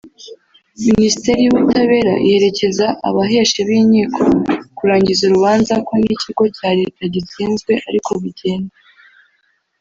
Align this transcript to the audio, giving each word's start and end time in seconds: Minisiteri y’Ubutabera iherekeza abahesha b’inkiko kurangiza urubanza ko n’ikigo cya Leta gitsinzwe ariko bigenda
Minisiteri 0.87 1.39
y’Ubutabera 1.43 2.13
iherekeza 2.25 2.87
abahesha 3.07 3.59
b’inkiko 3.67 4.21
kurangiza 4.77 5.21
urubanza 5.25 5.73
ko 5.87 5.93
n’ikigo 6.03 6.43
cya 6.57 6.69
Leta 6.79 7.01
gitsinzwe 7.13 7.73
ariko 7.89 8.11
bigenda 8.23 8.75